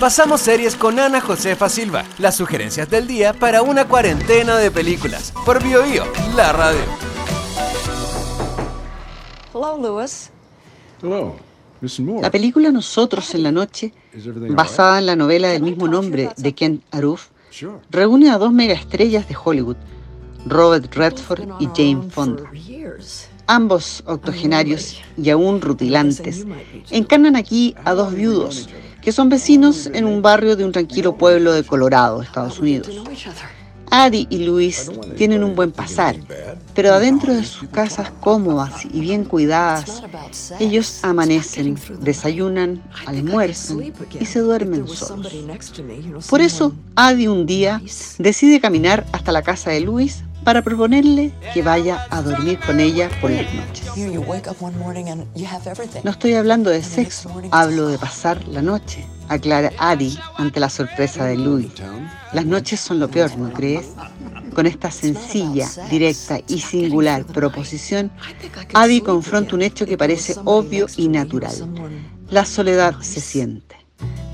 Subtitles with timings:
[0.00, 5.32] Pasamos series con Ana Josefa Silva, las sugerencias del día para una cuarentena de películas.
[5.44, 6.80] Por BioBio, la radio.
[9.52, 10.30] Hello, Lewis.
[11.02, 11.36] Hello,
[11.82, 12.22] Miss Moore.
[12.22, 13.92] La película Nosotros en la Noche,
[14.50, 17.26] basada en la novela del mismo nombre de Ken Aruf,
[17.90, 19.76] reúne a dos megaestrellas de Hollywood,
[20.46, 22.44] Robert Redford y Jane Fonda.
[23.46, 26.46] Ambos octogenarios y aún rutilantes
[26.90, 28.68] encarnan aquí a dos viudos
[29.08, 32.90] que son vecinos en un barrio de un tranquilo pueblo de Colorado, Estados Unidos.
[33.90, 36.16] Addie y Luis tienen un buen pasar,
[36.74, 40.02] pero adentro de sus casas cómodas y bien cuidadas,
[40.60, 45.32] ellos amanecen, desayunan, almuerzan y se duermen solos.
[46.28, 47.80] Por eso, Addie un día
[48.18, 53.10] decide caminar hasta la casa de Luis para proponerle que vaya a dormir con ella
[53.20, 53.86] por las noches.
[56.02, 61.26] No estoy hablando de sexo, hablo de pasar la noche, aclara Addie ante la sorpresa
[61.26, 61.68] de Louis.
[62.32, 63.88] Las noches son lo peor, ¿no crees?
[64.54, 68.10] Con esta sencilla, directa y singular proposición,
[68.72, 71.52] Addie confronta un hecho que parece obvio y natural.
[72.30, 73.76] La soledad se siente.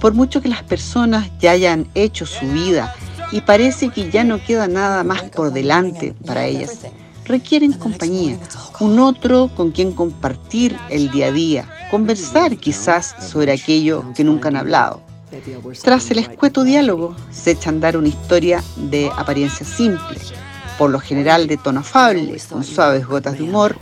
[0.00, 2.96] Por mucho que las personas ya hayan hecho su vida
[3.32, 6.78] y parece que ya no queda nada más por delante para ellas,
[7.24, 8.38] requieren compañía,
[8.80, 14.48] un otro con quien compartir el día a día, conversar quizás sobre aquello que nunca
[14.48, 15.02] han hablado.
[15.82, 20.18] Tras el escueto diálogo, se echa a andar una historia de apariencia simple,
[20.76, 23.76] por lo general de tono afable, con suaves gotas de humor,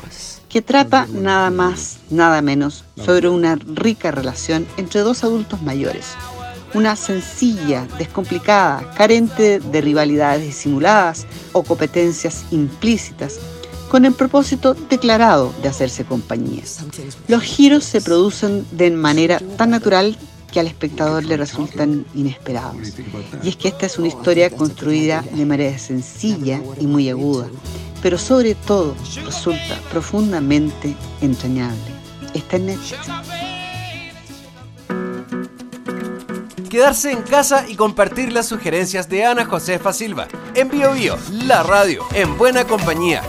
[0.48, 6.14] que trata nada más, nada menos sobre una rica relación entre dos adultos mayores.
[6.74, 13.38] Una sencilla, descomplicada, carente de rivalidades disimuladas o competencias implícitas,
[13.88, 16.62] con el propósito declarado de hacerse compañía.
[17.26, 20.16] Los giros se producen de manera tan natural
[20.52, 22.94] que al espectador le resultan inesperados.
[23.42, 27.48] Y es que esta es una historia construida de manera sencilla y muy aguda,
[28.02, 28.94] pero sobre todo
[29.24, 31.78] resulta profundamente entrañable.
[32.34, 33.37] Está en Netflix.
[36.68, 40.28] Quedarse en casa y compartir las sugerencias de Ana Josefa Silva.
[40.54, 43.22] En BioBio, la radio, en buena compañía.